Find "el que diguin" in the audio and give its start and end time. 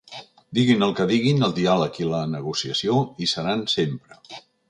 0.85-1.43